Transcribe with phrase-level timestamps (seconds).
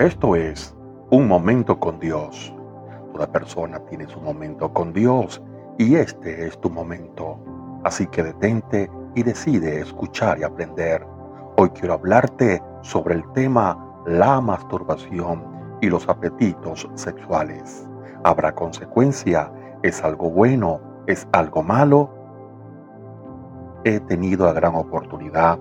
[0.00, 0.74] Esto es
[1.10, 2.54] Un Momento con Dios.
[3.12, 5.42] Toda persona tiene su momento con Dios
[5.76, 7.38] y este es tu momento.
[7.84, 11.06] Así que detente y decide escuchar y aprender.
[11.58, 15.44] Hoy quiero hablarte sobre el tema la masturbación
[15.82, 17.86] y los apetitos sexuales.
[18.24, 19.52] ¿Habrá consecuencia?
[19.82, 20.80] ¿Es algo bueno?
[21.08, 22.08] ¿Es algo malo?
[23.84, 25.58] He tenido la gran oportunidad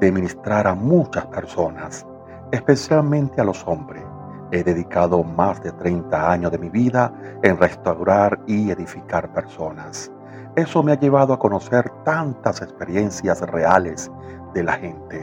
[0.00, 2.06] de ministrar a muchas personas
[2.54, 4.04] especialmente a los hombres.
[4.52, 7.12] He dedicado más de 30 años de mi vida
[7.42, 10.12] en restaurar y edificar personas.
[10.54, 14.08] Eso me ha llevado a conocer tantas experiencias reales
[14.54, 15.20] de la gente.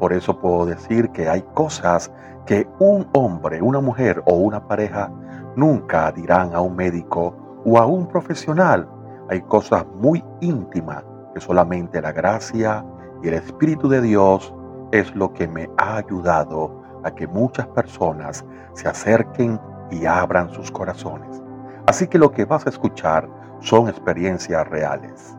[0.00, 2.10] Por eso puedo decir que hay cosas
[2.46, 5.08] que un hombre, una mujer o una pareja
[5.54, 8.88] nunca dirán a un médico o a un profesional.
[9.30, 12.84] Hay cosas muy íntimas que solamente la gracia
[13.22, 14.52] y el Espíritu de Dios
[14.98, 20.70] es lo que me ha ayudado a que muchas personas se acerquen y abran sus
[20.70, 21.42] corazones.
[21.86, 23.28] Así que lo que vas a escuchar
[23.60, 25.36] son experiencias reales.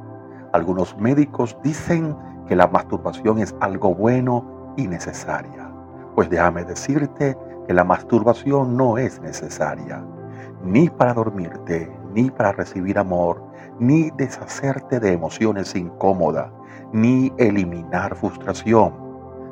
[0.53, 2.15] Algunos médicos dicen
[2.47, 5.69] que la masturbación es algo bueno y necesaria.
[6.15, 10.03] Pues déjame decirte que la masturbación no es necesaria,
[10.63, 13.43] ni para dormirte, ni para recibir amor,
[13.79, 16.49] ni deshacerte de emociones incómodas,
[16.93, 19.06] ni eliminar frustración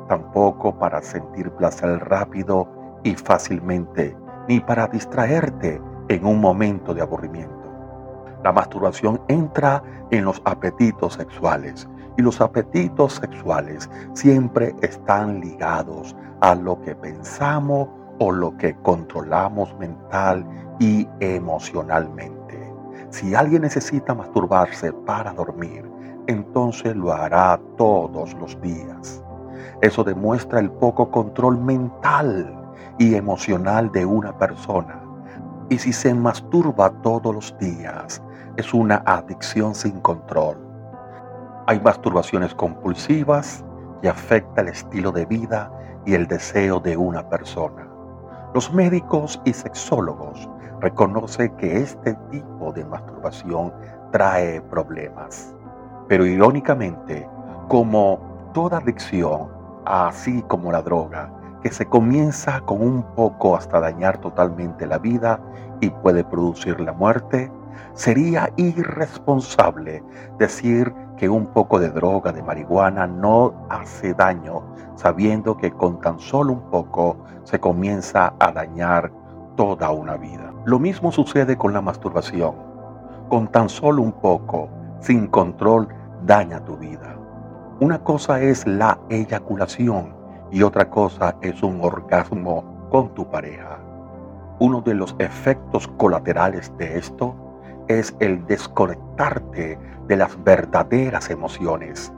[0.08, 2.68] tampoco para sentir placer rápido
[3.02, 4.16] y fácilmente,
[4.48, 7.54] ni para distraerte en un momento de aburrimiento.
[8.44, 16.54] La masturbación entra en los apetitos sexuales y los apetitos sexuales siempre están ligados a
[16.54, 20.46] lo que pensamos o lo que controlamos mental
[20.78, 22.72] y emocionalmente.
[23.10, 25.90] Si alguien necesita masturbarse para dormir,
[26.26, 29.22] entonces lo hará todos los días.
[29.80, 32.54] Eso demuestra el poco control mental
[32.98, 35.00] y emocional de una persona.
[35.68, 38.22] Y si se masturba todos los días,
[38.56, 40.56] es una adicción sin control.
[41.66, 43.64] Hay masturbaciones compulsivas
[44.00, 45.70] que afecta el estilo de vida
[46.04, 47.86] y el deseo de una persona.
[48.54, 50.48] Los médicos y sexólogos
[50.80, 53.72] reconocen que este tipo de masturbación
[54.12, 55.54] trae problemas.
[56.08, 57.28] Pero irónicamente,
[57.68, 58.20] como
[58.54, 59.48] toda adicción,
[59.86, 61.30] así como la droga,
[61.62, 65.40] que se comienza con un poco hasta dañar totalmente la vida
[65.80, 67.50] y puede producir la muerte,
[67.94, 70.02] sería irresponsable
[70.38, 74.62] decir que un poco de droga, de marihuana, no hace daño,
[74.94, 79.10] sabiendo que con tan solo un poco se comienza a dañar
[79.56, 80.52] toda una vida.
[80.66, 82.54] Lo mismo sucede con la masturbación.
[83.28, 84.68] Con tan solo un poco,
[85.00, 85.88] sin control,
[86.24, 87.16] daña tu vida.
[87.78, 90.14] Una cosa es la eyaculación
[90.50, 93.78] y otra cosa es un orgasmo con tu pareja.
[94.60, 97.34] Uno de los efectos colaterales de esto
[97.88, 99.78] es el desconectarte
[100.08, 102.10] de las verdaderas emociones.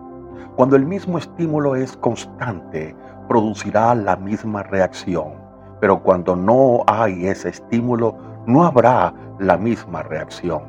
[0.55, 2.95] Cuando el mismo estímulo es constante,
[3.27, 5.33] producirá la misma reacción,
[5.81, 8.17] pero cuando no hay ese estímulo,
[8.47, 10.63] no habrá la misma reacción.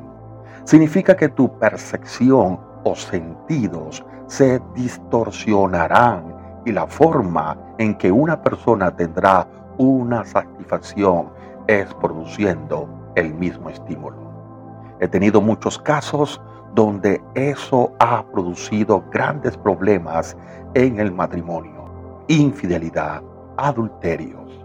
[0.64, 6.22] Significa que tu percepción o sentidos se distorsionarán
[6.64, 9.44] y la forma en que una persona tendrá
[9.76, 11.30] una satisfacción
[11.66, 14.16] es produciendo el mismo estímulo.
[15.00, 16.40] He tenido muchos casos
[16.76, 20.36] donde eso ha producido grandes problemas
[20.74, 21.90] en el matrimonio,
[22.28, 23.24] infidelidad,
[23.56, 24.64] adulterios.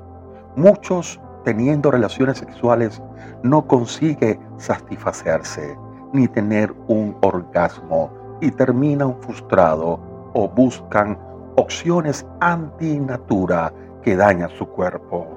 [0.55, 3.01] Muchos teniendo relaciones sexuales
[3.41, 5.75] no consigue satisfacerse
[6.13, 9.99] ni tener un orgasmo y terminan frustrados
[10.33, 11.17] o buscan
[11.55, 13.73] opciones antinatura
[14.03, 15.27] que dañan su cuerpo.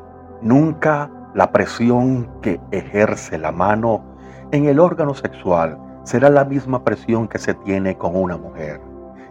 [0.42, 4.02] Nunca la presión que ejerce la mano
[4.50, 8.80] en el órgano sexual será la misma presión que se tiene con una mujer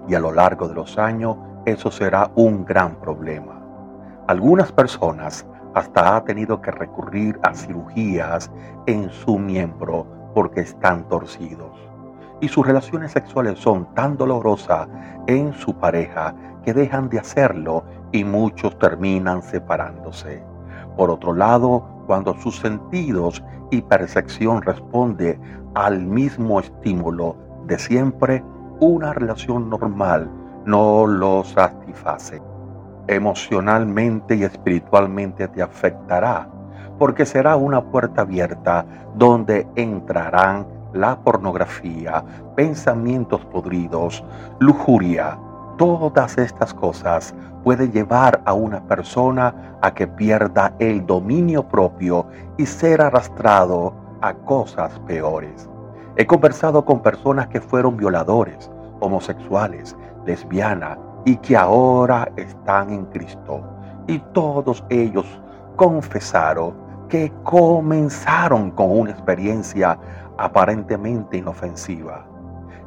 [0.07, 3.61] y a lo largo de los años eso será un gran problema.
[4.27, 8.51] Algunas personas hasta han tenido que recurrir a cirugías
[8.85, 11.86] en su miembro porque están torcidos
[12.41, 14.87] y sus relaciones sexuales son tan dolorosas
[15.27, 20.43] en su pareja que dejan de hacerlo y muchos terminan separándose.
[20.95, 25.39] Por otro lado, cuando sus sentidos y percepción responde
[25.75, 27.35] al mismo estímulo
[27.65, 28.43] de siempre,
[28.79, 30.29] una relación normal
[30.65, 32.41] no lo satisface.
[33.07, 36.49] Emocionalmente y espiritualmente te afectará,
[36.99, 38.85] porque será una puerta abierta
[39.15, 42.23] donde entrarán la pornografía,
[42.55, 44.23] pensamientos podridos,
[44.59, 45.37] lujuria,
[45.77, 52.25] Todas estas cosas pueden llevar a una persona a que pierda el dominio propio
[52.57, 55.69] y ser arrastrado a cosas peores.
[56.15, 59.95] He conversado con personas que fueron violadores, homosexuales,
[60.25, 63.61] lesbianas y que ahora están en Cristo.
[64.07, 65.27] Y todos ellos
[65.75, 66.73] confesaron
[67.07, 69.99] que comenzaron con una experiencia
[70.37, 72.25] aparentemente inofensiva.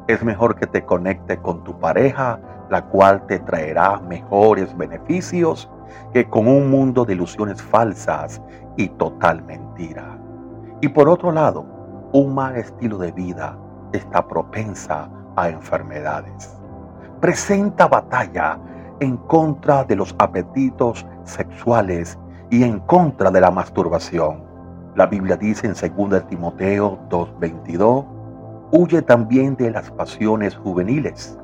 [0.07, 2.39] Es mejor que te conecte con tu pareja,
[2.69, 5.69] la cual te traerá mejores beneficios
[6.13, 8.41] que con un mundo de ilusiones falsas
[8.77, 10.17] y total mentira.
[10.81, 11.65] Y por otro lado,
[12.13, 13.57] un mal estilo de vida
[13.93, 16.57] está propensa a enfermedades.
[17.19, 18.57] Presenta batalla
[18.99, 22.17] en contra de los apetitos sexuales
[22.49, 24.50] y en contra de la masturbación.
[24.95, 28.05] La Biblia dice en 2 Timoteo 2:22,
[28.73, 31.39] huye también de las pasiones juveniles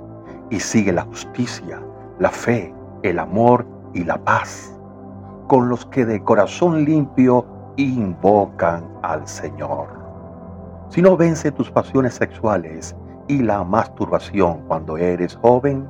[0.49, 1.81] y sigue la justicia,
[2.19, 2.73] la fe,
[3.03, 4.77] el amor y la paz,
[5.47, 7.45] con los que de corazón limpio
[7.77, 9.87] invocan al Señor.
[10.89, 12.97] Si no vence tus pasiones sexuales
[13.29, 15.87] y la masturbación cuando eres joven,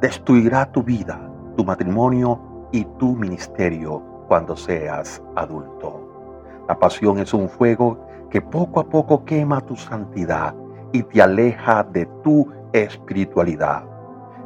[0.00, 1.20] destruirá tu vida,
[1.58, 2.40] tu matrimonio
[2.72, 6.05] y tu ministerio cuando seas adulto.
[6.68, 7.98] La pasión es un fuego
[8.30, 10.54] que poco a poco quema tu santidad
[10.92, 13.84] y te aleja de tu espiritualidad.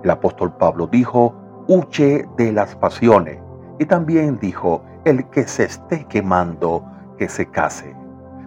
[0.02, 1.34] El apóstol Pablo dijo,
[1.66, 3.38] huye de las pasiones.
[3.78, 6.84] Y también dijo, el que se esté quemando,
[7.16, 7.94] que se case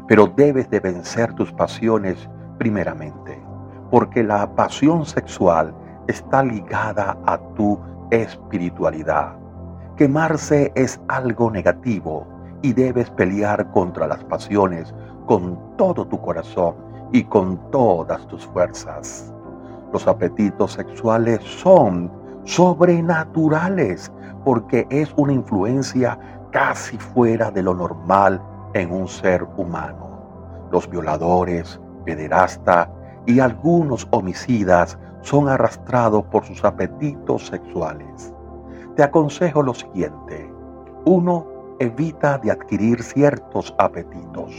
[0.07, 3.41] pero debes de vencer tus pasiones primeramente,
[3.89, 5.73] porque la pasión sexual
[6.07, 7.79] está ligada a tu
[8.11, 9.35] espiritualidad.
[9.95, 12.27] Quemarse es algo negativo
[12.63, 14.95] y debes pelear contra las pasiones
[15.27, 16.75] con todo tu corazón
[17.11, 19.31] y con todas tus fuerzas.
[19.91, 22.11] Los apetitos sexuales son
[22.45, 24.11] sobrenaturales
[24.43, 26.17] porque es una influencia
[26.51, 28.41] casi fuera de lo normal
[28.73, 30.67] en un ser humano.
[30.71, 32.89] Los violadores, pederasta
[33.25, 38.33] y algunos homicidas son arrastrados por sus apetitos sexuales.
[38.95, 40.51] Te aconsejo lo siguiente.
[41.05, 41.52] Uno,
[41.83, 44.53] evita de adquirir ciertos apetitos.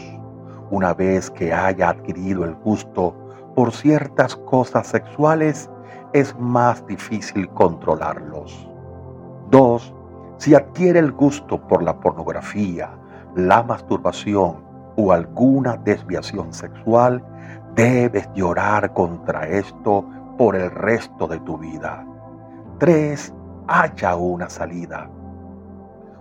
[0.70, 3.14] Una vez que haya adquirido el gusto
[3.54, 5.70] por ciertas cosas sexuales,
[6.12, 8.68] es más difícil controlarlos.
[9.50, 9.94] Dos,
[10.38, 12.90] si adquiere el gusto por la pornografía,
[13.34, 14.62] la masturbación
[14.96, 17.24] o alguna desviación sexual,
[17.74, 20.04] debes llorar contra esto
[20.36, 22.04] por el resto de tu vida.
[22.78, 23.32] 3.
[23.66, 25.08] Haya una salida.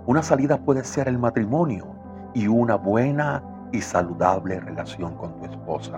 [0.05, 1.87] Una salida puede ser el matrimonio
[2.33, 3.41] y una buena
[3.71, 5.97] y saludable relación con tu esposa.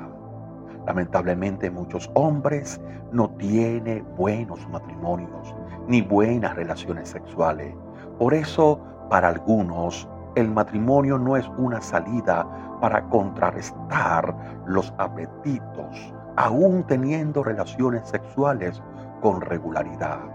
[0.85, 2.79] Lamentablemente muchos hombres
[3.11, 5.55] no tienen buenos matrimonios
[5.87, 7.73] ni buenas relaciones sexuales.
[8.19, 8.79] Por eso,
[9.09, 12.47] para algunos, el matrimonio no es una salida
[12.81, 14.35] para contrarrestar
[14.67, 18.83] los apetitos, aún teniendo relaciones sexuales
[19.21, 20.34] con regularidad.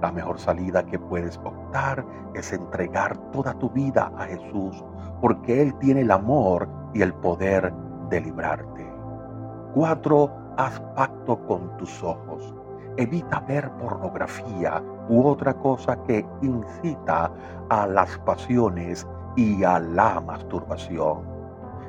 [0.00, 2.04] La mejor salida que puedes optar
[2.34, 4.82] es entregar toda tu vida a Jesús,
[5.20, 7.72] porque Él tiene el amor y el poder
[8.08, 8.90] de librarte.
[9.74, 10.30] 4.
[10.56, 12.54] Haz pacto con tus ojos.
[12.96, 17.30] Evita ver pornografía u otra cosa que incita
[17.68, 21.22] a las pasiones y a la masturbación.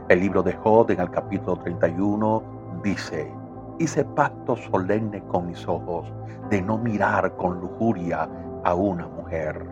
[0.10, 2.44] El libro de Job en el capítulo 31
[2.84, 3.34] dice,
[3.82, 6.12] hice pacto solemne con mis ojos
[6.50, 8.30] de no mirar con lujuria
[8.64, 9.66] a una mujer.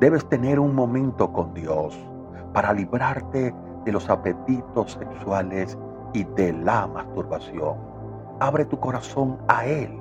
[0.00, 1.96] Debes tener un momento con Dios
[2.52, 5.78] para librarte de los apetitos sexuales
[6.14, 7.76] y de la masturbación.
[8.40, 9.98] Abre tu corazón a Él.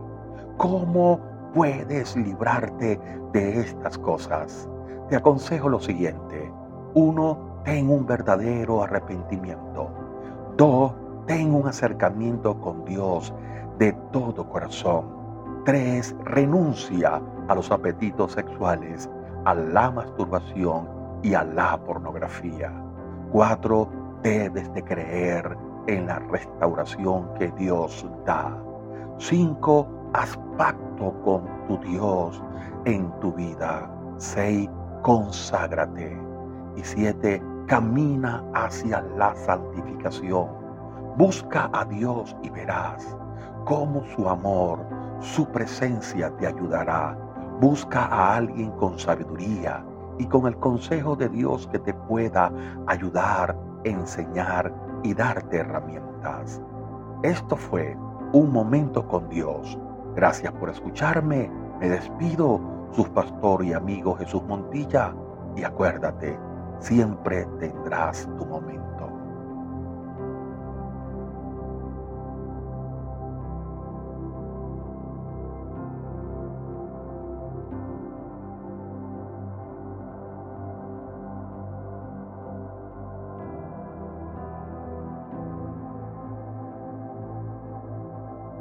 [0.57, 1.19] ¿Cómo
[1.53, 2.99] puedes librarte
[3.33, 4.67] de estas cosas?
[5.09, 6.51] Te aconsejo lo siguiente.
[6.95, 10.04] Uno, ten un verdadero arrepentimiento.
[11.35, 13.33] Ten un acercamiento con Dios
[13.77, 15.03] de todo corazón.
[15.65, 19.09] Tres, renuncia a los apetitos sexuales,
[19.43, 20.87] a la masturbación
[21.23, 22.71] y a la pornografía.
[23.33, 23.89] Cuatro,
[24.23, 28.57] debes de creer en la restauración que Dios da.
[29.17, 32.41] Cinco, haz pacto con tu Dios
[32.85, 33.91] en tu vida.
[34.15, 34.69] Seis,
[35.01, 36.17] conságrate.
[36.77, 40.64] Y siete, camina hacia la santificación.
[41.17, 43.17] Busca a Dios y verás
[43.65, 44.79] cómo su amor,
[45.21, 47.17] su presencia te ayudará.
[47.59, 49.83] Busca a alguien con sabiduría
[50.19, 52.51] y con el consejo de Dios que te pueda
[52.87, 56.61] ayudar, enseñar y darte herramientas.
[57.23, 57.97] Esto fue
[58.33, 59.77] un momento con Dios
[60.15, 61.51] Gracias por escucharme.
[61.81, 62.61] Me despido,
[62.93, 65.13] su pastor y amigo Jesús Montilla.
[65.57, 66.39] Y acuérdate,
[66.79, 68.94] siempre tendrás tu momento.